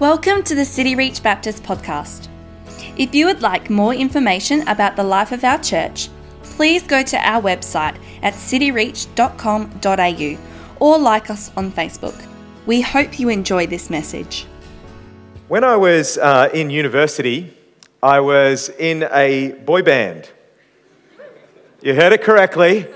[0.00, 2.28] Welcome to the City Reach Baptist podcast.
[2.96, 6.08] If you would like more information about the life of our church,
[6.44, 10.38] please go to our website at cityreach.com.au
[10.78, 12.14] or like us on Facebook.
[12.64, 14.46] We hope you enjoy this message.
[15.48, 17.52] When I was uh, in university,
[18.00, 20.30] I was in a boy band.
[21.82, 22.86] You heard it correctly.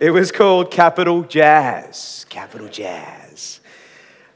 [0.00, 2.24] It was called Capital Jazz.
[2.28, 3.58] Capital Jazz.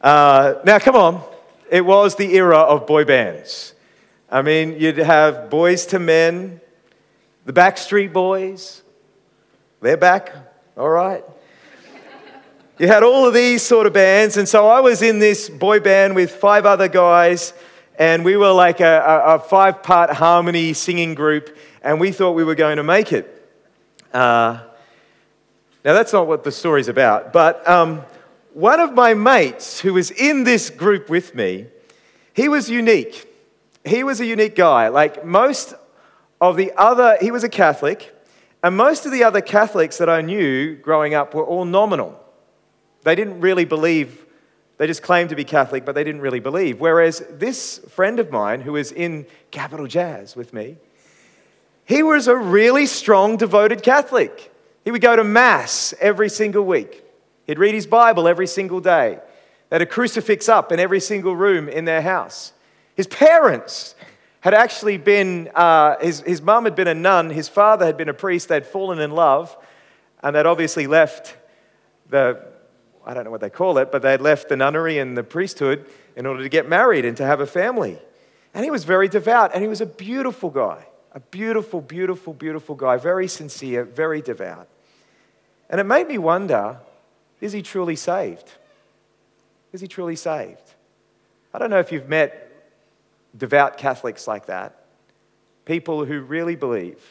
[0.00, 1.31] Uh, now, come on.
[1.72, 3.72] It was the era of boy bands.
[4.30, 6.60] I mean, you'd have Boyz II Men,
[7.46, 8.82] the Backstreet Boys.
[9.80, 10.34] They're back,
[10.76, 11.24] all right.
[12.78, 15.80] You had all of these sort of bands, and so I was in this boy
[15.80, 17.54] band with five other guys,
[17.98, 22.32] and we were like a, a, a five part harmony singing group, and we thought
[22.32, 23.50] we were going to make it.
[24.12, 24.60] Uh,
[25.86, 28.02] now, that's not what the story's about, but um,
[28.54, 31.66] one of my mates who was in this group with me,
[32.34, 33.28] he was unique.
[33.84, 34.88] He was a unique guy.
[34.88, 35.74] Like most
[36.40, 38.14] of the other, he was a Catholic,
[38.62, 42.18] and most of the other Catholics that I knew growing up were all nominal.
[43.02, 44.24] They didn't really believe,
[44.78, 46.80] they just claimed to be Catholic, but they didn't really believe.
[46.80, 50.76] Whereas this friend of mine who was in Capital Jazz with me,
[51.84, 54.52] he was a really strong, devoted Catholic.
[54.84, 57.01] He would go to Mass every single week.
[57.52, 59.18] He'd read his Bible every single day.
[59.68, 62.54] They had a crucifix up in every single room in their house.
[62.94, 63.94] His parents
[64.40, 68.08] had actually been, uh, his, his mum had been a nun, his father had been
[68.08, 69.54] a priest, they'd fallen in love,
[70.22, 71.36] and they'd obviously left
[72.08, 72.42] the,
[73.04, 75.84] I don't know what they call it, but they'd left the nunnery and the priesthood
[76.16, 77.98] in order to get married and to have a family.
[78.54, 80.86] And he was very devout, and he was a beautiful guy.
[81.14, 84.68] A beautiful, beautiful, beautiful guy, very sincere, very devout.
[85.68, 86.78] And it made me wonder
[87.42, 88.50] is he truly saved?
[89.72, 90.74] Is he truly saved?
[91.52, 92.48] I don't know if you've met
[93.36, 94.84] devout Catholics like that,
[95.64, 97.02] people who really believe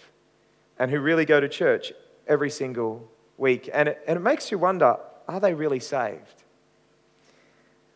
[0.80, 1.92] and who really go to church
[2.28, 3.70] every single week.
[3.74, 4.98] And it, and it makes you wonder
[5.28, 6.44] are they really saved?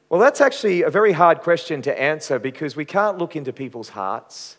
[0.10, 3.90] Well, that's actually a very hard question to answer because we can't look into people's
[3.90, 4.58] hearts.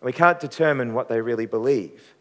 [0.00, 2.14] and We can't determine what they really believe.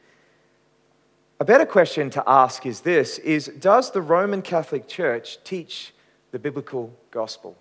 [1.38, 5.94] A better question to ask is this is does the Roman Catholic Church teach
[6.32, 7.58] the biblical gospel?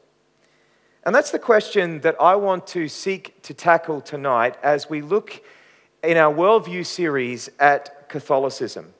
[1.04, 5.42] And that's the question that I want to seek to tackle tonight as we look
[6.04, 8.94] in our worldview series at Catholicism.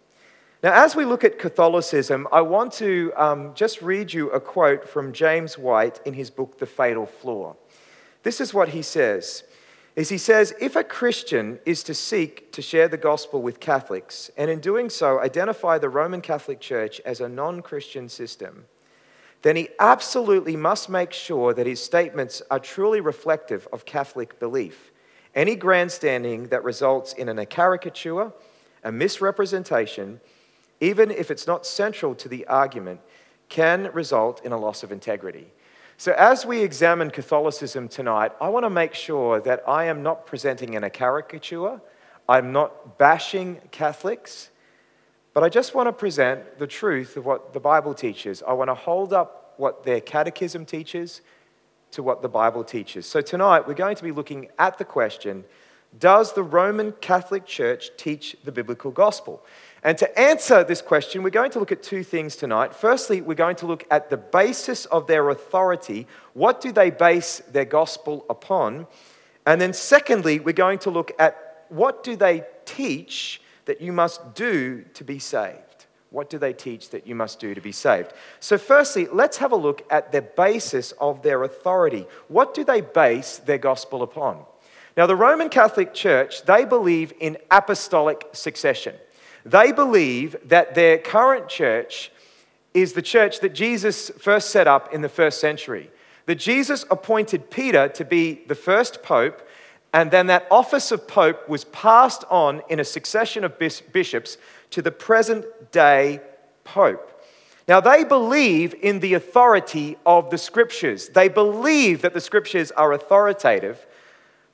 [0.64, 4.88] Now, as we look at Catholicism, I want to um, just read you a quote
[4.88, 7.54] from James White in his book, The Fatal Flaw.
[8.24, 9.44] This is what he says
[9.96, 14.30] is he says if a Christian is to seek to share the gospel with Catholics,
[14.36, 18.64] and in doing so identify the Roman Catholic Church as a non Christian system,
[19.42, 24.90] then he absolutely must make sure that his statements are truly reflective of Catholic belief.
[25.34, 28.32] Any grandstanding that results in a caricature,
[28.82, 30.20] a misrepresentation,
[30.80, 33.00] even if it's not central to the argument,
[33.48, 35.52] can result in a loss of integrity.
[35.96, 40.26] So, as we examine Catholicism tonight, I want to make sure that I am not
[40.26, 41.80] presenting in a caricature,
[42.28, 44.50] I'm not bashing Catholics,
[45.34, 48.42] but I just want to present the truth of what the Bible teaches.
[48.42, 51.20] I want to hold up what their catechism teaches
[51.92, 53.06] to what the Bible teaches.
[53.06, 55.44] So, tonight we're going to be looking at the question
[55.96, 59.46] Does the Roman Catholic Church teach the biblical gospel?
[59.84, 62.74] And to answer this question, we're going to look at two things tonight.
[62.74, 66.06] Firstly, we're going to look at the basis of their authority.
[66.32, 68.86] What do they base their gospel upon?
[69.44, 74.34] And then secondly, we're going to look at what do they teach that you must
[74.34, 75.58] do to be saved?
[76.08, 78.12] What do they teach that you must do to be saved?
[78.40, 82.06] So, firstly, let's have a look at the basis of their authority.
[82.28, 84.44] What do they base their gospel upon?
[84.96, 88.94] Now, the Roman Catholic Church, they believe in apostolic succession.
[89.44, 92.10] They believe that their current church
[92.72, 95.90] is the church that Jesus first set up in the first century.
[96.26, 99.46] That Jesus appointed Peter to be the first pope,
[99.92, 104.38] and then that office of pope was passed on in a succession of bishops
[104.70, 106.20] to the present day
[106.64, 107.10] pope.
[107.68, 111.08] Now, they believe in the authority of the scriptures.
[111.08, 113.86] They believe that the scriptures are authoritative.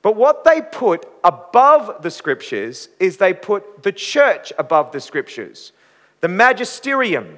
[0.01, 5.71] But what they put above the scriptures is they put the church above the scriptures,
[6.21, 7.37] the magisterium,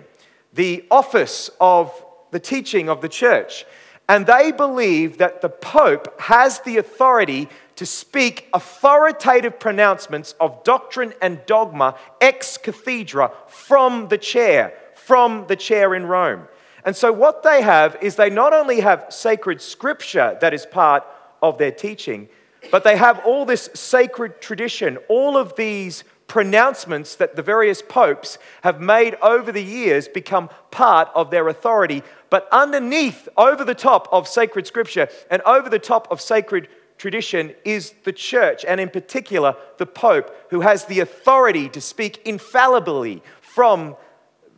[0.54, 1.92] the office of
[2.32, 3.66] the teaching of the church.
[4.08, 11.14] And they believe that the Pope has the authority to speak authoritative pronouncements of doctrine
[11.22, 16.48] and dogma ex cathedra from the chair, from the chair in Rome.
[16.86, 21.04] And so, what they have is they not only have sacred scripture that is part
[21.42, 22.28] of their teaching,
[22.72, 28.38] but they have all this sacred tradition, all of these pronouncements that the various popes
[28.62, 32.02] have made over the years become part of their authority.
[32.30, 37.54] But underneath, over the top of sacred scripture and over the top of sacred tradition
[37.66, 43.22] is the church, and in particular, the pope, who has the authority to speak infallibly
[43.42, 43.96] from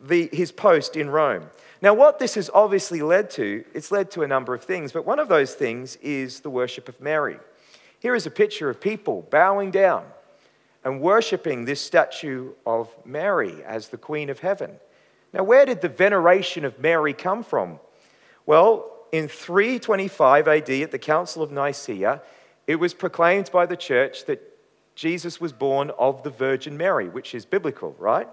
[0.02, 1.50] the, his post in Rome.
[1.82, 5.04] Now, what this has obviously led to, it's led to a number of things, but
[5.04, 7.38] one of those things is the worship of Mary.
[7.98, 10.04] Here is a picture of people bowing down
[10.84, 14.76] and worshipping this statue of Mary as the Queen of Heaven.
[15.32, 17.80] Now, where did the veneration of Mary come from?
[18.46, 22.22] Well, in 325 AD at the Council of Nicaea,
[22.66, 24.40] it was proclaimed by the church that
[24.94, 28.28] Jesus was born of the Virgin Mary, which is biblical, right?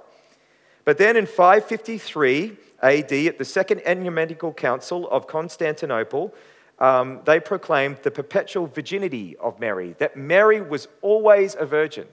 [0.86, 6.34] But then in 553 AD, at the Second Ecumenical Council of Constantinople,
[6.80, 12.08] um, they proclaimed the perpetual virginity of Mary, that Mary was always a virgin.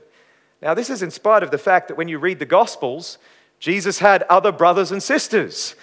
[0.62, 3.19] Now, this is in spite of the fact that when you read the Gospels,
[3.59, 5.75] Jesus had other brothers and sisters,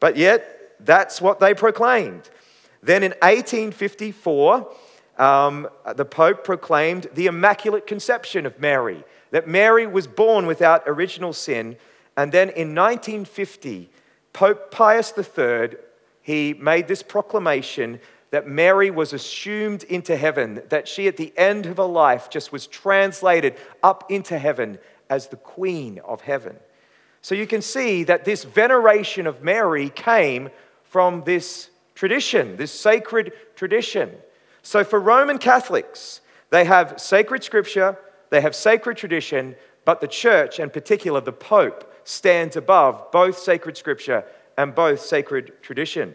[0.00, 2.30] but yet that's what they proclaimed.
[2.82, 4.74] Then in 1854,
[5.18, 11.32] um, the Pope proclaimed the Immaculate Conception of Mary, that Mary was born without original
[11.32, 11.76] sin.
[12.16, 13.88] And then in 1950,
[14.32, 15.76] Pope Pius III,
[16.22, 18.00] he made this proclamation
[18.32, 22.50] that Mary was assumed into heaven, that she at the end of her life just
[22.50, 24.78] was translated up into heaven
[25.10, 26.56] as the Queen of heaven.
[27.20, 30.48] So you can see that this veneration of Mary came
[30.82, 34.10] from this tradition, this sacred tradition.
[34.62, 37.98] So for Roman Catholics, they have sacred scripture,
[38.30, 43.76] they have sacred tradition, but the church, and particular the Pope, stands above both sacred
[43.76, 44.24] scripture
[44.56, 46.14] and both sacred tradition.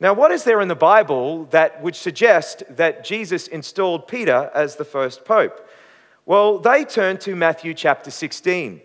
[0.00, 4.76] Now, what is there in the Bible that would suggest that Jesus installed Peter as
[4.76, 5.68] the first pope?
[6.24, 8.80] Well, they turn to Matthew chapter 16.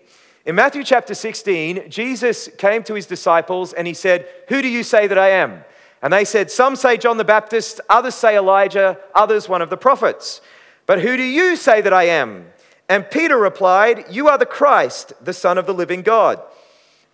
[0.45, 4.81] In Matthew chapter 16, Jesus came to his disciples and he said, Who do you
[4.81, 5.63] say that I am?
[6.01, 9.77] And they said, Some say John the Baptist, others say Elijah, others one of the
[9.77, 10.41] prophets.
[10.85, 12.47] But who do you say that I am?
[12.89, 16.41] And Peter replied, You are the Christ, the Son of the living God.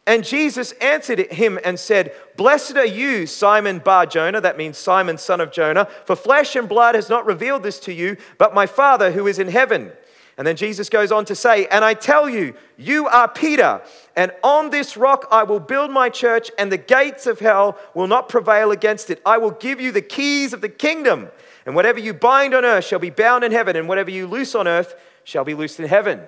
[0.10, 5.20] And Jesus answered him and said, Blessed are you, Simon Bar Jonah, that means Simon,
[5.20, 8.66] son of Jonah, for flesh and blood has not revealed this to you, but my
[8.66, 9.92] Father who is in heaven.
[10.36, 13.84] And then Jesus goes on to say, And I tell you, you are Peter,
[14.16, 18.08] and on this rock I will build my church, and the gates of hell will
[18.08, 19.22] not prevail against it.
[19.28, 21.28] I will give you the keys of the kingdom,
[21.68, 24.56] and whatever you bind on earth shall be bound in heaven, and whatever you loose
[24.56, 26.24] on earth shall be loosed in heaven.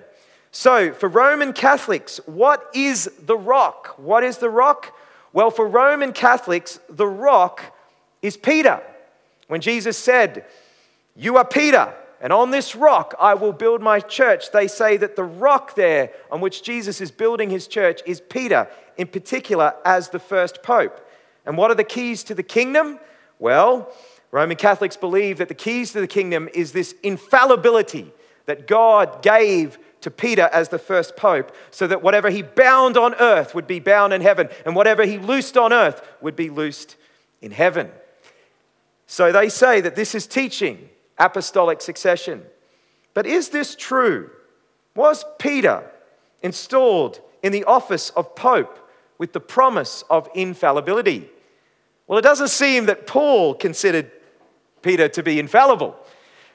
[0.54, 3.94] So, for Roman Catholics, what is the rock?
[3.96, 4.94] What is the rock?
[5.32, 7.62] Well, for Roman Catholics, the rock
[8.20, 8.82] is Peter.
[9.48, 10.44] When Jesus said,
[11.16, 15.16] You are Peter, and on this rock I will build my church, they say that
[15.16, 18.68] the rock there on which Jesus is building his church is Peter,
[18.98, 21.00] in particular, as the first pope.
[21.46, 23.00] And what are the keys to the kingdom?
[23.38, 23.90] Well,
[24.30, 28.12] Roman Catholics believe that the keys to the kingdom is this infallibility
[28.44, 33.14] that God gave to Peter as the first pope, so that whatever he bound on
[33.14, 36.96] earth would be bound in heaven, and whatever he loosed on earth would be loosed
[37.40, 37.90] in heaven.
[39.06, 42.44] So they say that this is teaching apostolic succession.
[43.14, 44.30] But is this true?
[44.94, 45.90] Was Peter
[46.42, 48.78] installed in the office of pope
[49.18, 51.28] with the promise of infallibility?
[52.06, 54.10] Well, it doesn't seem that Paul considered
[54.82, 55.96] Peter to be infallible.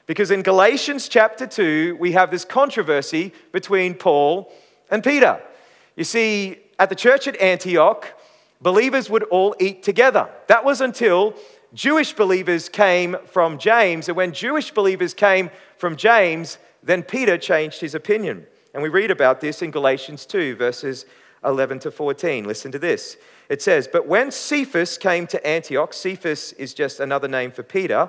[0.08, 4.50] Because in Galatians chapter 2, we have this controversy between Paul
[4.90, 5.38] and Peter.
[5.96, 8.18] You see, at the church at Antioch,
[8.62, 10.30] believers would all eat together.
[10.46, 11.34] That was until
[11.74, 14.08] Jewish believers came from James.
[14.08, 18.46] And when Jewish believers came from James, then Peter changed his opinion.
[18.72, 21.04] And we read about this in Galatians 2, verses
[21.44, 22.46] 11 to 14.
[22.46, 23.18] Listen to this.
[23.50, 28.08] It says, But when Cephas came to Antioch, Cephas is just another name for Peter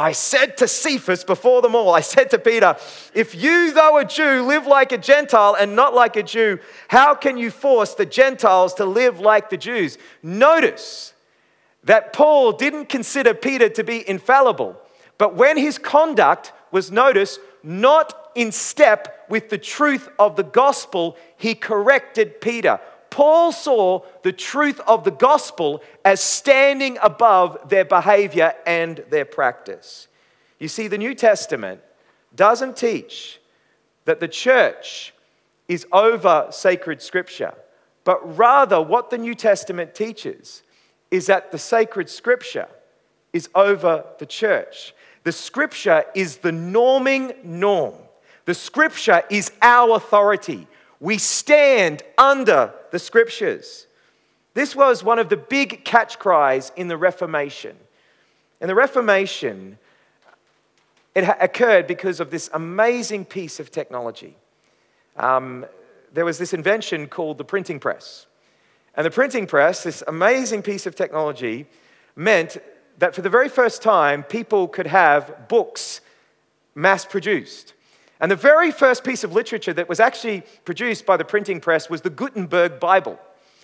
[0.00, 2.76] I said to Cephas before them all, I said to Peter,
[3.14, 7.14] if you, though a Jew, live like a Gentile and not like a Jew, how
[7.14, 9.98] can you force the Gentiles to live like the Jews?
[10.22, 11.12] Notice
[11.84, 14.80] that Paul didn't consider Peter to be infallible,
[15.18, 21.16] but when his conduct was noticed not in step with the truth of the gospel,
[21.36, 22.80] he corrected Peter.
[23.20, 30.08] Paul saw the truth of the gospel as standing above their behavior and their practice.
[30.58, 31.82] You see, the New Testament
[32.34, 33.38] doesn't teach
[34.06, 35.12] that the church
[35.68, 37.52] is over sacred scripture,
[38.04, 40.62] but rather what the New Testament teaches
[41.10, 42.68] is that the sacred scripture
[43.34, 44.94] is over the church.
[45.24, 47.96] The scripture is the norming norm.
[48.46, 50.66] The scripture is our authority.
[51.00, 53.86] We stand under the scriptures.
[54.54, 57.76] This was one of the big catch cries in the Reformation.
[58.60, 59.78] In the Reformation,
[61.14, 64.36] it occurred because of this amazing piece of technology.
[65.16, 65.66] Um,
[66.12, 68.26] there was this invention called the printing press.
[68.96, 71.66] And the printing press, this amazing piece of technology,
[72.16, 72.58] meant
[72.98, 76.00] that for the very first time, people could have books
[76.74, 77.74] mass produced.
[78.20, 81.88] And the very first piece of literature that was actually produced by the printing press
[81.88, 83.18] was the Gutenberg Bible.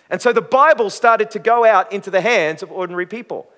[0.09, 3.49] And so the Bible started to go out into the hands of ordinary people.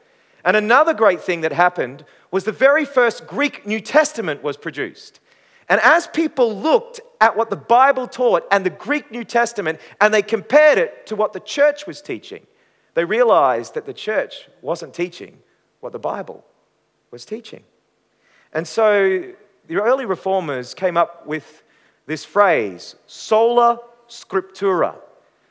[0.44, 5.20] And another great thing that happened was the very first Greek New Testament was produced.
[5.68, 10.12] And as people looked at what the Bible taught and the Greek New Testament, and
[10.12, 12.46] they compared it to what the church was teaching,
[12.94, 15.38] they realized that the church wasn't teaching
[15.80, 16.44] what the Bible
[17.10, 17.62] was teaching.
[18.52, 19.32] And so
[19.68, 21.62] the early reformers came up with
[22.06, 24.96] this phrase, sola scriptura.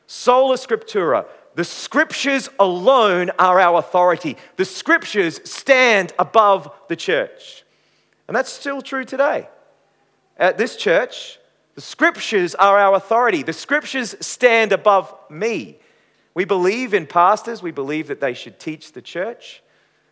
[0.06, 1.26] Sola scriptura.
[1.54, 4.36] The scriptures alone are our authority.
[4.56, 7.64] The scriptures stand above the church.
[8.26, 9.48] And that's still true today.
[10.36, 11.38] At this church,
[11.74, 13.42] the scriptures are our authority.
[13.42, 15.78] The scriptures stand above me.
[16.34, 19.62] We believe in pastors, we believe that they should teach the church,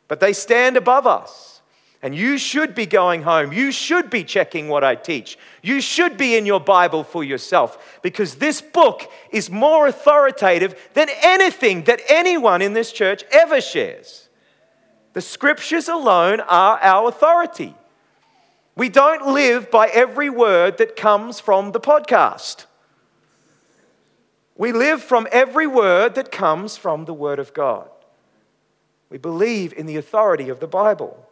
[0.09, 1.56] but they stand above us.
[2.03, 3.53] And you should be going home.
[3.53, 5.39] You should be checking what I teach.
[5.63, 11.09] You should be in your Bible for yourself because this book is more authoritative than
[11.23, 14.29] anything that anyone in this church ever shares.
[15.15, 17.75] The scriptures alone are our authority.
[18.77, 22.67] We don't live by every word that comes from the podcast.
[24.57, 27.89] We live from every word that comes from the Word of God.
[29.11, 31.27] We believe in the authority of the Bible.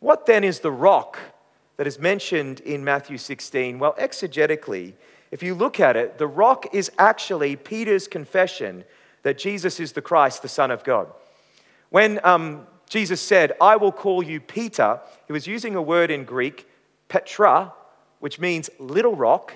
[0.00, 1.18] What then is the rock
[1.76, 3.78] that is mentioned in Matthew 16?
[3.78, 4.94] Well, exegetically,
[5.30, 8.84] if you look at it, the rock is actually Peter's confession
[9.22, 11.08] that Jesus is the Christ, the Son of God.
[11.90, 16.24] When um, Jesus said, I will call you Peter, he was using a word in
[16.24, 16.66] Greek,
[17.08, 17.72] Petra,
[18.20, 19.54] which means little rock.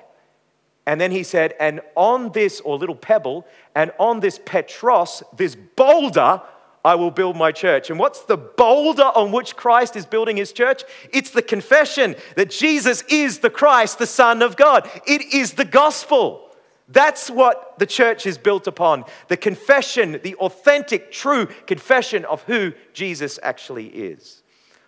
[0.86, 5.56] And then he said, and on this, or little pebble, and on this Petros, this
[5.56, 6.42] boulder,
[6.84, 7.88] I will build my church.
[7.88, 10.82] And what's the boulder on which Christ is building his church?
[11.12, 14.88] It's the confession that Jesus is the Christ, the Son of God.
[15.06, 16.50] It is the gospel.
[16.86, 22.74] That's what the church is built upon the confession, the authentic, true confession of who
[22.92, 24.42] Jesus actually is.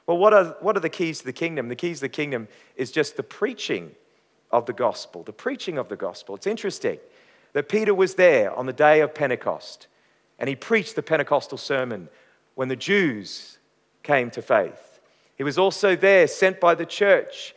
[0.07, 1.69] Well, what are, what are the keys to the kingdom?
[1.69, 3.93] The keys to the kingdom is just the preaching
[4.51, 6.35] of the gospel, the preaching of the gospel.
[6.37, 6.99] It's interesting
[7.55, 9.89] that Peter was there on the day of Pentecost.
[10.39, 12.09] And he preached the Pentecostal sermon
[12.55, 13.59] when the Jews
[14.03, 15.01] came to faith.
[15.37, 17.55] He was also there, sent by the church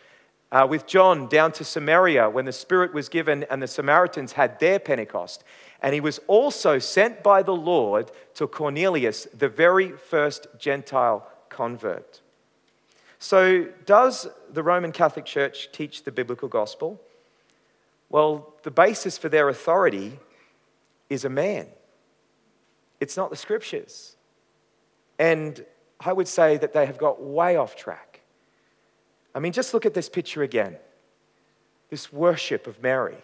[0.52, 4.60] uh, with John down to Samaria when the Spirit was given and the Samaritans had
[4.60, 5.44] their Pentecost.
[5.82, 12.22] And he was also sent by the Lord to Cornelius, the very first Gentile convert.
[13.20, 17.02] So, does the Roman Catholic Church teach the biblical gospel?
[18.10, 20.20] Well, the basis for their authority
[21.10, 21.68] is a man.
[23.00, 24.15] It's not the scriptures.
[25.18, 25.65] And
[26.00, 28.22] I would say that they have got way off track.
[29.34, 30.77] I mean, just look at this picture again
[31.89, 33.18] this worship of Mary.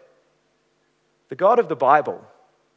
[1.30, 2.26] The God of the Bible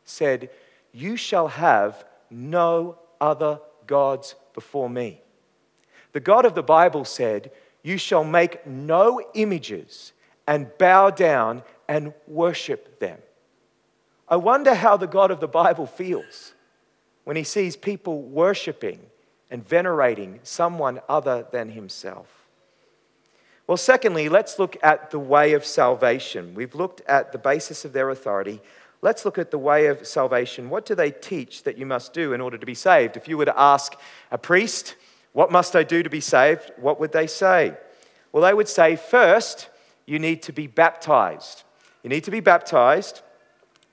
[0.04, 0.50] said,
[0.92, 5.22] You shall have no other gods before me.
[6.12, 7.50] The God of the Bible said,
[7.82, 10.12] You shall make no images
[10.46, 13.18] and bow down and worship them.
[14.28, 16.52] I wonder how the God of the Bible feels
[17.28, 18.98] when he sees people worshiping
[19.50, 22.46] and venerating someone other than himself.
[23.66, 26.54] Well, secondly, let's look at the way of salvation.
[26.54, 28.62] We've looked at the basis of their authority.
[29.02, 30.70] Let's look at the way of salvation.
[30.70, 33.14] What do they teach that you must do in order to be saved?
[33.14, 33.92] If you were to ask
[34.30, 34.96] a priest,
[35.34, 36.72] What must I do to be saved?
[36.78, 37.74] what would they say?
[38.32, 39.68] Well, they would say, First,
[40.06, 41.64] you need to be baptized.
[42.02, 43.20] You need to be baptized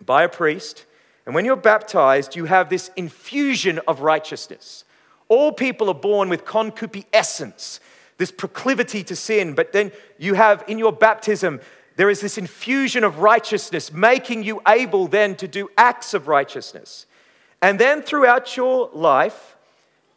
[0.05, 0.85] by a priest
[1.25, 4.83] And when you're baptized, you have this infusion of righteousness.
[5.27, 7.79] All people are born with concupiscence,
[8.17, 11.59] this proclivity to sin, but then you have in your baptism,
[11.95, 17.07] there is this infusion of righteousness, making you able then to do acts of righteousness.
[17.61, 19.55] And then throughout your life,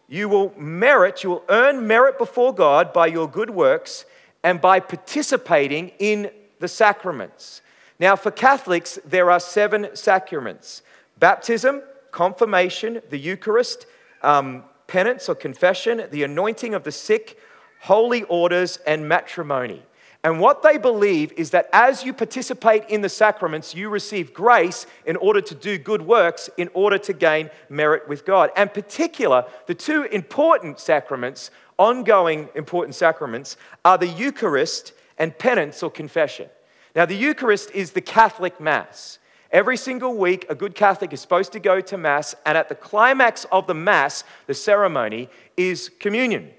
[0.08, 4.04] you will merit, you will earn merit before God by your good works
[4.42, 7.62] and by participating in the sacraments.
[7.98, 10.82] Now, for Catholics, there are seven sacraments
[11.18, 13.86] baptism, confirmation, the Eucharist,
[14.22, 17.38] um, penance or confession, the anointing of the sick,
[17.80, 19.82] holy orders, and matrimony.
[20.24, 24.86] And what they believe is that as you participate in the sacraments, you receive grace
[25.06, 28.50] in order to do good works, in order to gain merit with God.
[28.56, 35.90] And particular, the two important sacraments, ongoing important sacraments, are the Eucharist and penance or
[35.90, 36.48] confession.
[36.96, 39.20] Now, the Eucharist is the Catholic Mass.
[39.50, 42.74] Every single week, a good Catholic is supposed to go to Mass, and at the
[42.74, 46.50] climax of the Mass, the ceremony is communion.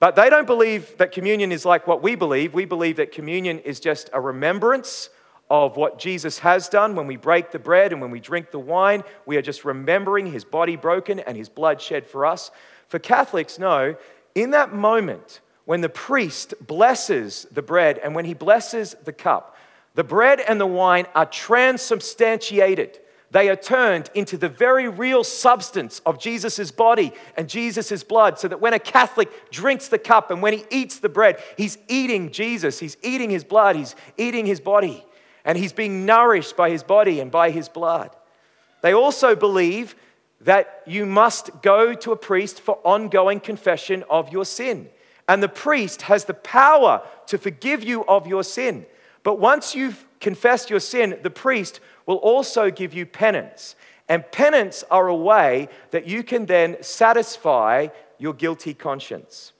[0.00, 2.52] But they don't believe that communion is like what we believe.
[2.52, 5.08] We believe that communion is just a remembrance
[5.48, 8.58] of what Jesus has done when we break the bread and when we drink the
[8.58, 9.04] wine.
[9.26, 12.50] We are just remembering his body broken and his blood shed for us.
[12.88, 13.94] For Catholics, no,
[14.34, 19.51] in that moment when the priest blesses the bread and when he blesses the cup,
[19.94, 22.98] the bread and the wine are transubstantiated.
[23.30, 28.46] They are turned into the very real substance of Jesus' body and Jesus' blood, so
[28.48, 32.30] that when a Catholic drinks the cup and when he eats the bread, he's eating
[32.30, 35.04] Jesus, he's eating his blood, he's eating his body,
[35.46, 38.14] and he's being nourished by his body and by his blood.
[38.82, 39.94] They also believe
[40.42, 44.90] that you must go to a priest for ongoing confession of your sin.
[45.28, 48.84] And the priest has the power to forgive you of your sin.
[49.22, 53.76] But once you've confessed your sin, the priest will also give you penance.
[54.08, 57.88] And penance are a way that you can then satisfy
[58.18, 59.52] your guilty conscience.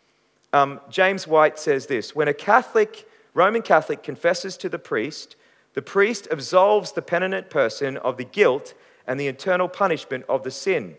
[0.52, 5.36] Um, James White says this When a Catholic, Roman Catholic, confesses to the priest,
[5.74, 8.74] the priest absolves the penitent person of the guilt
[9.06, 10.96] and the eternal punishment of the sin.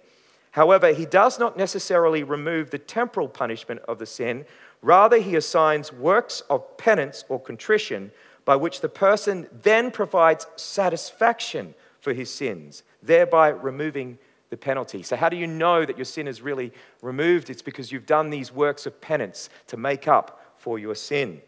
[0.52, 4.46] However, he does not necessarily remove the temporal punishment of the sin,
[4.82, 8.12] rather, he assigns works of penance or contrition
[8.46, 14.18] by which the person then provides satisfaction for his sins, thereby removing
[14.50, 15.02] the penalty.
[15.02, 17.50] So, how do you know that your sin is really removed?
[17.50, 21.42] It's because you've done these works of penance to make up for your sin.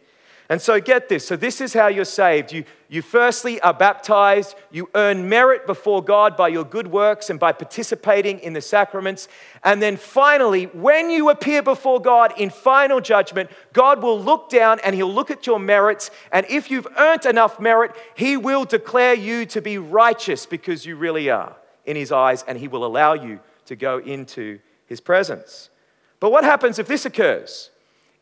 [0.47, 1.25] And so, get this.
[1.27, 2.51] So, this is how you're saved.
[2.51, 4.55] You, you firstly are baptized.
[4.71, 9.27] You earn merit before God by your good works and by participating in the sacraments.
[9.63, 14.79] And then, finally, when you appear before God in final judgment, God will look down
[14.83, 16.11] and He'll look at your merits.
[16.31, 20.95] And if you've earned enough merit, He will declare you to be righteous because you
[20.95, 21.55] really are
[21.85, 25.71] in His eyes, and He will allow you to go into His presence.
[26.19, 27.71] But what happens if this occurs?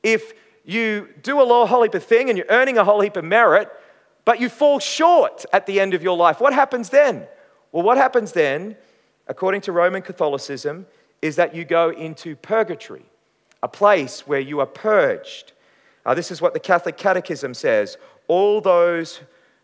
[0.01, 0.33] If
[0.65, 3.69] you do a whole heap of thing and you're earning a whole heap of merit,
[4.25, 6.39] but you fall short at the end of your life.
[6.39, 7.27] What happens then?
[7.71, 8.77] Well, what happens then,
[9.27, 10.85] according to Roman Catholicism,
[11.21, 13.05] is that you go into purgatory,
[13.61, 15.53] a place where you are purged.
[16.05, 17.97] Uh, this is what the Catholic Catechism says.
[18.27, 19.21] All those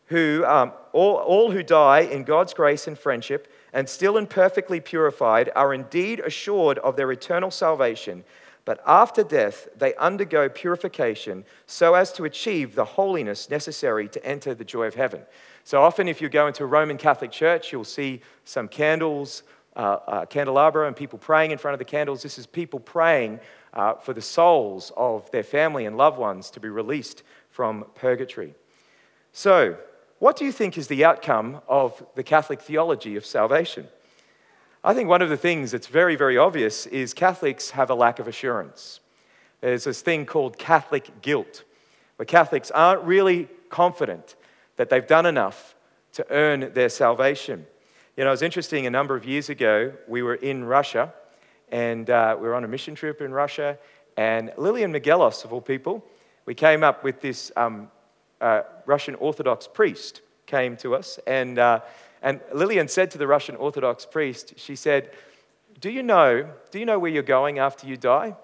[0.07, 5.51] who, um, all, all who die in God's grace and friendship and still imperfectly purified
[5.55, 8.23] are indeed assured of their eternal salvation
[8.69, 14.53] but after death, they undergo purification so as to achieve the holiness necessary to enter
[14.53, 15.23] the joy of heaven.
[15.63, 19.41] So often, if you go into a Roman Catholic church, you'll see some candles,
[19.75, 22.21] uh, uh, candelabra, and people praying in front of the candles.
[22.21, 23.39] This is people praying
[23.73, 28.53] uh, for the souls of their family and loved ones to be released from purgatory.
[29.32, 29.79] So,
[30.19, 33.88] what do you think is the outcome of the Catholic theology of salvation?
[34.81, 38.19] I think one of the things that's very, very obvious is Catholics have a lack
[38.19, 39.01] of assurance.
[39.59, 41.65] There's this thing called Catholic guilt,
[42.15, 44.35] where Catholics aren't really confident
[44.77, 45.75] that they've done enough
[46.13, 47.65] to earn their salvation.
[48.15, 51.13] You know, it was interesting, a number of years ago, we were in Russia,
[51.73, 53.77] and uh, we were on a mission trip in Russia,
[54.15, 56.05] and Lillian Migelos, of all people,
[56.45, 57.91] we came up with this um,
[58.39, 61.81] uh, Russian Orthodox priest, came to us, and uh,
[62.21, 65.12] and Lillian said to the Russian Orthodox priest, she said,
[65.79, 68.36] Do you know, do you know where you're going after you die?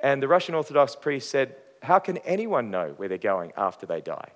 [0.00, 4.00] And the Russian Orthodox priest said, How can anyone know where they're going after they
[4.00, 4.30] die?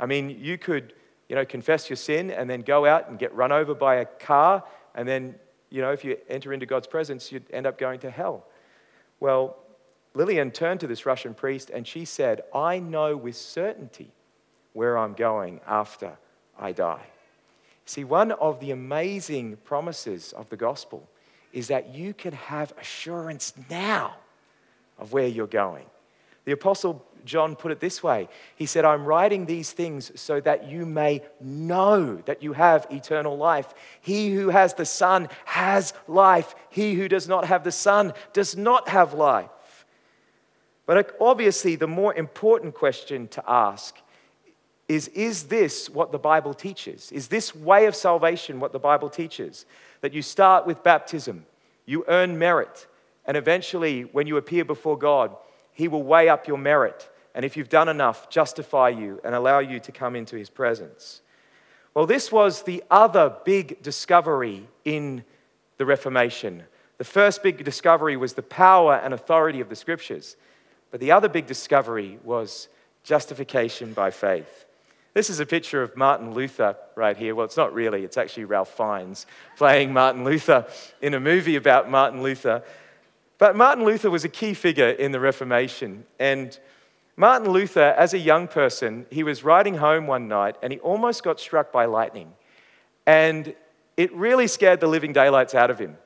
[0.00, 0.94] I mean, you could,
[1.28, 4.04] you know, confess your sin and then go out and get run over by a
[4.04, 5.36] car, and then,
[5.70, 8.44] you know, if you enter into God's presence, you'd end up going to hell.
[9.20, 9.56] Well,
[10.14, 14.10] Lillian turned to this Russian priest and she said, I know with certainty
[14.72, 16.18] where I'm going after
[16.58, 17.06] I die.
[17.84, 21.08] See, one of the amazing promises of the gospel
[21.52, 24.16] is that you can have assurance now
[24.98, 25.86] of where you're going.
[26.44, 30.68] The Apostle John put it this way He said, I'm writing these things so that
[30.68, 33.72] you may know that you have eternal life.
[34.00, 36.54] He who has the Son has life.
[36.70, 39.50] He who does not have the Son does not have life.
[40.86, 43.96] But obviously, the more important question to ask
[44.92, 47.10] is Is this what the Bible teaches?
[47.12, 49.66] Is this way of salvation what the Bible teaches?
[50.00, 51.46] That you start with baptism,
[51.86, 52.86] you earn merit,
[53.24, 55.36] and eventually, when you appear before God,
[55.72, 59.58] He will weigh up your merit and if you've done enough, justify you and allow
[59.60, 61.22] you to come into his presence.
[61.94, 65.24] Well, this was the other big discovery in
[65.78, 66.64] the Reformation.
[66.98, 70.36] The first big discovery was the power and authority of the scriptures,
[70.90, 72.68] but the other big discovery was
[73.02, 74.66] justification by faith.
[75.14, 77.34] This is a picture of Martin Luther right here.
[77.34, 80.66] Well, it's not really, it's actually Ralph Fiennes playing Martin Luther
[81.02, 82.62] in a movie about Martin Luther.
[83.38, 86.58] But Martin Luther was a key figure in the Reformation, and
[87.16, 91.22] Martin Luther, as a young person, he was riding home one night and he almost
[91.22, 92.32] got struck by lightning.
[93.06, 93.54] And
[93.96, 95.98] it really scared the living daylights out of him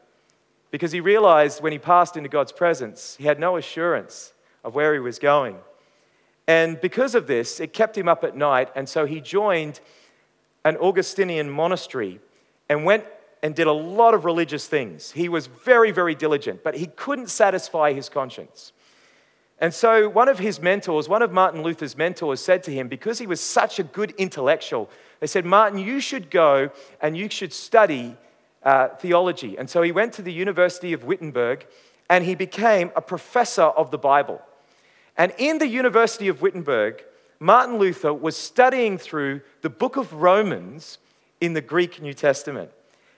[0.72, 4.32] because he realized when he passed into God's presence, he had no assurance
[4.64, 5.56] of where he was going.
[6.46, 8.70] And because of this, it kept him up at night.
[8.76, 9.80] And so he joined
[10.64, 12.20] an Augustinian monastery
[12.68, 13.04] and went
[13.42, 15.12] and did a lot of religious things.
[15.12, 18.72] He was very, very diligent, but he couldn't satisfy his conscience.
[19.58, 23.18] And so, one of his mentors, one of Martin Luther's mentors, said to him, because
[23.18, 27.54] he was such a good intellectual, they said, Martin, you should go and you should
[27.54, 28.16] study
[28.62, 29.56] uh, theology.
[29.56, 31.66] And so, he went to the University of Wittenberg
[32.10, 34.42] and he became a professor of the Bible.
[35.16, 37.02] And in the University of Wittenberg,
[37.38, 40.98] Martin Luther was studying through the book of Romans
[41.40, 42.70] in the Greek New Testament.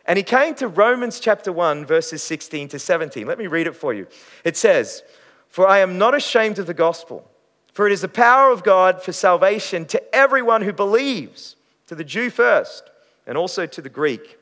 [0.04, 3.26] And he came to Romans chapter 1, verses 16 to 17.
[3.26, 4.06] Let me read it for you.
[4.42, 5.02] It says,
[5.48, 7.30] for I am not ashamed of the gospel,
[7.72, 11.56] for it is the power of God for salvation to everyone who believes,
[11.86, 12.90] to the Jew first,
[13.26, 14.38] and also to the Greek.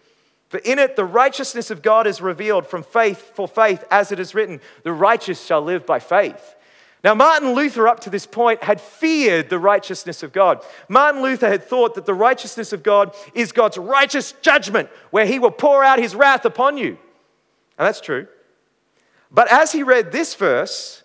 [0.49, 4.21] For in it the righteousness of God is revealed from faith for faith, as it
[4.21, 6.56] is written, the righteous shall live by faith.
[7.07, 10.65] Now, Martin Luther, up to this point, had feared the righteousness of God.
[10.89, 15.39] Martin Luther had thought that the righteousness of God is God's righteous judgment, where he
[15.39, 16.99] will pour out his wrath upon you.
[17.79, 18.27] And that's true.
[19.31, 21.05] But as he read this verse,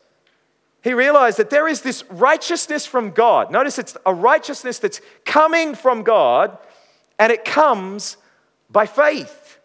[0.84, 3.52] he realized that there is this righteousness from God.
[3.52, 6.58] Notice it's a righteousness that's coming from God,
[7.20, 8.18] and it comes
[8.72, 9.60] by faith.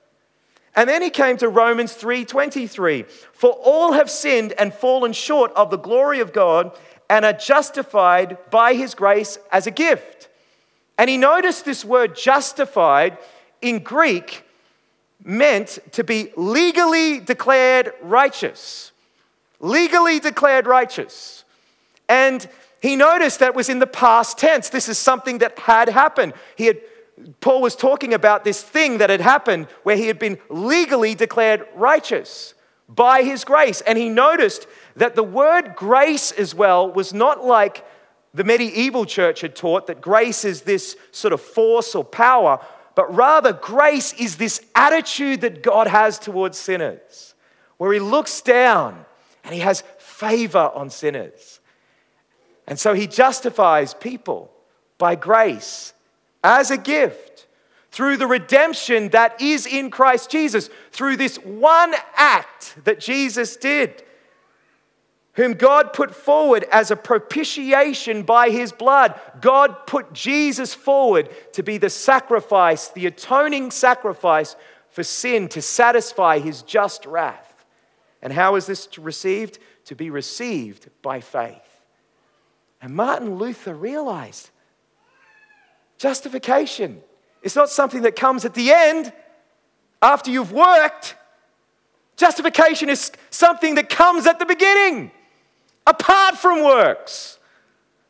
[0.76, 3.06] And then he came to Romans 3:23.
[3.32, 8.36] For all have sinned and fallen short of the glory of God and are justified
[8.50, 10.28] by his grace as a gift.
[10.98, 13.16] And he noticed this word justified
[13.62, 14.44] in Greek
[15.24, 18.92] meant to be legally declared righteous.
[19.60, 21.44] Legally declared righteous.
[22.08, 22.46] And
[22.82, 24.68] he noticed that was in the past tense.
[24.68, 26.34] This is something that had happened.
[26.56, 26.80] He had
[27.40, 31.66] Paul was talking about this thing that had happened where he had been legally declared
[31.74, 32.54] righteous
[32.88, 33.80] by his grace.
[33.80, 37.84] And he noticed that the word grace as well was not like
[38.34, 42.60] the medieval church had taught that grace is this sort of force or power,
[42.94, 47.34] but rather grace is this attitude that God has towards sinners,
[47.78, 49.06] where He looks down
[49.42, 51.60] and He has favor on sinners.
[52.66, 54.50] And so He justifies people
[54.98, 55.94] by grace
[56.46, 57.46] as a gift
[57.90, 64.04] through the redemption that is in Christ Jesus, through this one act that Jesus did
[65.32, 69.20] whom God put forward as a propitiation by his blood.
[69.40, 74.56] God put Jesus forward to be the sacrifice, the atoning sacrifice
[74.88, 77.66] for sin to satisfy his just wrath.
[78.22, 79.58] And how is this received?
[79.86, 81.82] To be received by faith.
[82.80, 84.50] And Martin Luther realized
[85.98, 87.02] justification
[87.42, 89.12] is not something that comes at the end
[90.02, 91.16] after you've worked.
[92.16, 95.10] Justification is something that comes at the beginning
[95.86, 97.38] apart from works.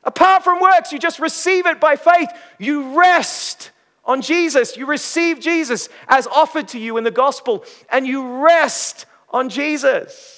[0.04, 2.30] Apart from works, you just receive it by faith.
[2.58, 3.72] You rest
[4.04, 4.76] on Jesus.
[4.76, 10.35] You receive Jesus as offered to you in the gospel, and you rest on Jesus.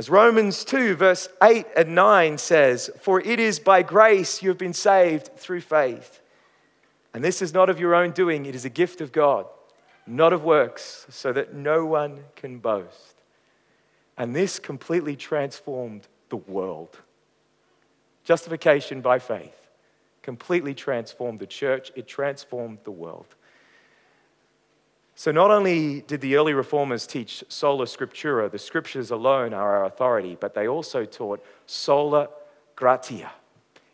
[0.00, 4.56] As Romans 2, verse 8 and 9 says, For it is by grace you have
[4.56, 6.22] been saved through faith.
[7.12, 9.44] And this is not of your own doing, it is a gift of God,
[10.06, 13.16] not of works, so that no one can boast.
[14.16, 16.96] And this completely transformed the world.
[18.24, 19.68] Justification by faith
[20.22, 23.26] completely transformed the church, it transformed the world.
[25.20, 29.84] So, not only did the early reformers teach sola scriptura, the scriptures alone are our
[29.84, 32.30] authority, but they also taught sola
[32.74, 33.30] gratia.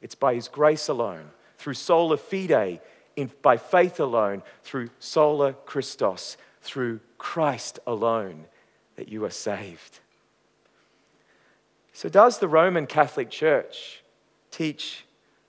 [0.01, 2.81] It's by his grace alone, through sola fide,
[3.17, 8.45] in, by faith alone, through sola Christos, through Christ alone,
[8.95, 9.99] that you are saved.
[11.93, 14.05] So, does the Roman Catholic Church
[14.53, 15.05] teach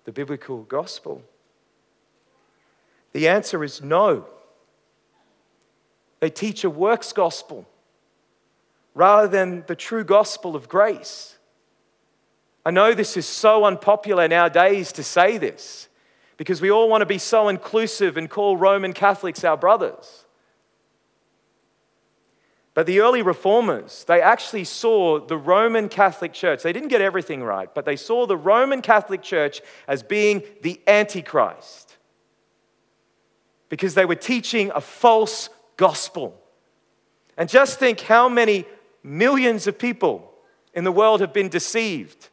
[0.05, 1.21] the biblical gospel?
[3.13, 4.25] The answer is no.
[6.19, 7.67] They teach a works gospel
[8.93, 11.37] rather than the true gospel of grace.
[12.65, 15.87] I know this is so unpopular nowadays to say this
[16.35, 20.25] because we all want to be so inclusive and call Roman Catholics our brothers.
[22.73, 27.43] But the early reformers, they actually saw the Roman Catholic Church, they didn't get everything
[27.43, 31.97] right, but they saw the Roman Catholic Church as being the Antichrist
[33.69, 36.39] because they were teaching a false gospel.
[37.37, 38.65] And just think how many
[39.03, 40.33] millions of people
[40.73, 42.29] in the world have been deceived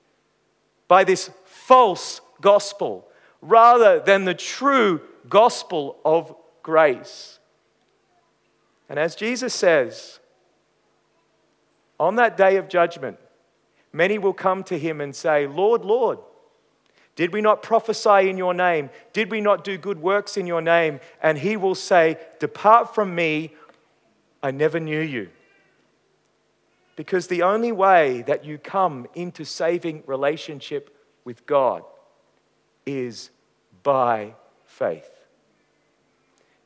[0.89, 3.09] by this false gospel
[3.41, 7.39] rather than the true gospel of grace.
[8.89, 10.19] And as Jesus says,
[11.99, 13.19] on that day of judgment,
[13.93, 16.19] many will come to him and say, Lord, Lord,
[17.16, 18.90] did we not prophesy in your name?
[19.12, 21.00] Did we not do good works in your name?
[21.22, 23.55] And he will say, Depart from me,
[24.42, 25.31] I never knew you.
[26.96, 31.83] Because the only way that you come into saving relationship with God
[32.87, 33.31] is
[33.83, 34.35] by
[34.66, 35.11] faith.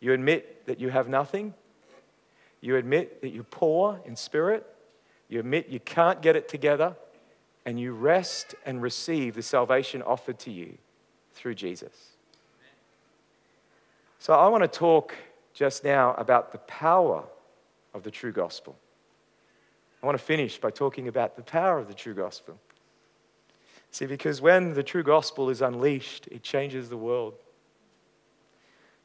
[0.00, 1.54] You admit that you have nothing.
[2.61, 4.66] You admit that you're poor in spirit.
[5.28, 6.96] You admit you can't get it together.
[7.68, 10.78] And you rest and receive the salvation offered to you
[11.35, 12.12] through Jesus.
[14.18, 15.14] So I want to talk
[15.52, 17.24] just now about the power
[17.92, 18.74] of the true gospel.
[20.02, 22.59] I want to finish by talking about the power of the true gospel.
[23.90, 27.35] See, because when the true gospel is unleashed, it changes the world.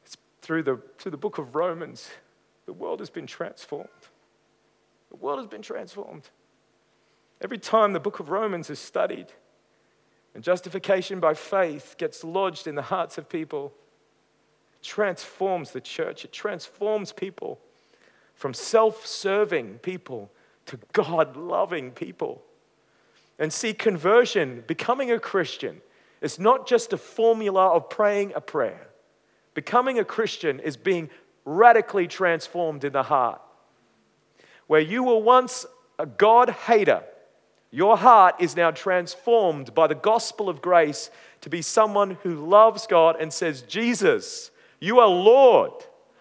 [0.06, 2.08] It's through the, through the book of Romans,
[2.64, 3.90] the world has been transformed.
[5.10, 6.30] The world has been transformed.
[7.44, 9.26] Every time the book of Romans is studied
[10.34, 13.74] and justification by faith gets lodged in the hearts of people,
[14.82, 17.60] transforms the church, it transforms people
[18.34, 20.30] from self serving people
[20.64, 22.42] to God loving people.
[23.38, 25.82] And see, conversion, becoming a Christian,
[26.22, 28.88] is not just a formula of praying a prayer.
[29.52, 31.10] Becoming a Christian is being
[31.44, 33.42] radically transformed in the heart.
[34.66, 35.66] Where you were once
[35.98, 37.02] a God hater,
[37.74, 41.10] your heart is now transformed by the gospel of grace
[41.40, 45.72] to be someone who loves God and says, Jesus, you are Lord.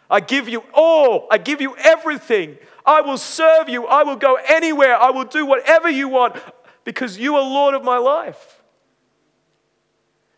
[0.10, 1.28] I give you all.
[1.30, 2.58] I give you everything.
[2.84, 3.86] I will serve you.
[3.86, 4.96] I will go anywhere.
[4.98, 6.38] I will do whatever you want
[6.86, 8.64] because you are Lord of my life.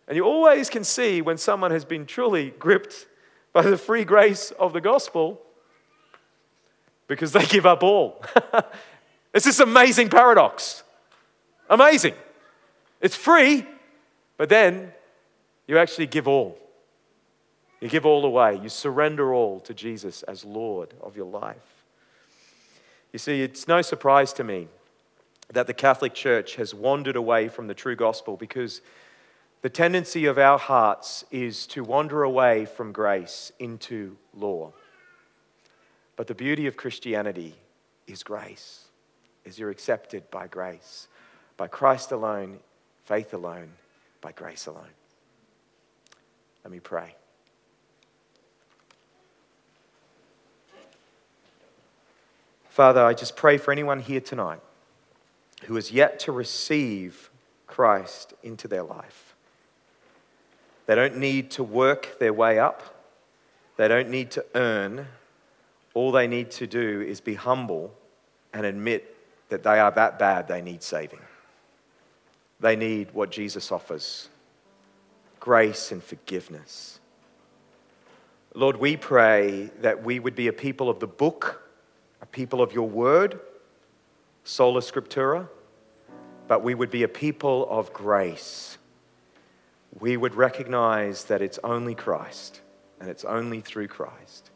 [0.10, 3.08] And you always can see when someone has been truly gripped
[3.54, 5.42] by the free grace of the gospel
[7.08, 8.22] because they give up all.
[9.34, 10.82] it's this amazing paradox.
[11.70, 12.14] Amazing.
[13.02, 13.66] It's free,
[14.38, 14.94] but then
[15.68, 16.58] you actually give all.
[17.82, 18.60] You give all away.
[18.62, 21.86] You surrender all to Jesus as Lord of your life.
[23.14, 24.68] You see, it's no surprise to me
[25.54, 28.82] that the Catholic Church has wandered away from the true gospel because
[29.62, 34.74] the tendency of our hearts is to wander away from grace into law.
[36.16, 37.56] But the beauty of Christianity
[38.08, 38.86] is grace,
[39.44, 41.08] is you're accepted by grace,
[41.58, 42.60] by Christ alone,
[43.06, 43.72] faith alone,
[44.22, 44.84] by grace alone.
[46.64, 47.16] Let me pray.
[52.70, 54.60] Father, I just pray for anyone here tonight
[55.66, 57.30] who has yet to receive
[57.68, 59.36] Christ into their life.
[60.86, 62.96] They don't need to work their way up,
[63.78, 65.08] they don't need to earn.
[65.94, 67.94] All they need to do is be humble
[68.54, 69.16] and admit
[69.48, 71.22] that they are that bad they need saving.
[72.60, 74.30] They need what Jesus offers
[75.40, 77.00] grace and forgiveness.
[78.56, 81.62] Lord, we pray that we would be a people of the book,
[82.22, 83.40] a people of your word,
[84.44, 85.48] sola scriptura,
[86.48, 88.80] but we would be a people of grace.
[90.00, 92.62] We would recognize that it's only Christ
[93.00, 94.50] and it's only through Christ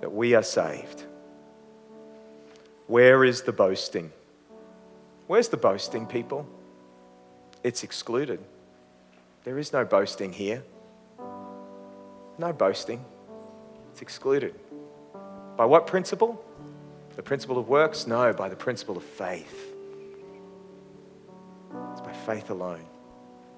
[0.00, 1.04] that we are saved.
[2.86, 4.12] Where is the boasting?
[5.28, 6.48] Where's the boasting, people?
[7.62, 8.40] It's excluded.
[9.44, 10.64] There is no boasting here.
[12.38, 13.04] No boasting.
[13.92, 14.54] It's excluded.
[15.56, 16.42] By what principle?
[17.14, 18.06] The principle of works?
[18.06, 19.74] No, by the principle of faith.
[21.92, 22.86] It's by faith alone.